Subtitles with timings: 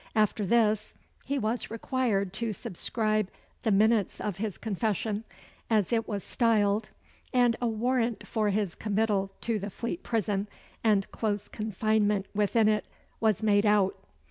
[0.15, 0.95] After this,
[1.25, 3.29] he was required to subscribe
[3.61, 5.25] the minutes of his confession,
[5.69, 6.89] as it was styled;
[7.31, 10.47] and a warant for his committal to the Fleet Prison,
[10.83, 12.85] and close confinement within it,
[13.19, 13.95] was made out.